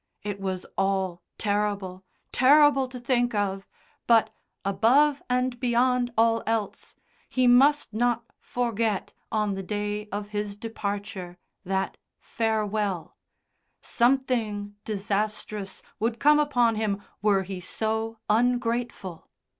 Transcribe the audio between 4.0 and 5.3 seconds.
but, above